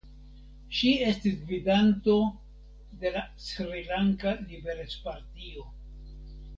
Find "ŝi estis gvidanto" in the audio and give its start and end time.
0.77-2.17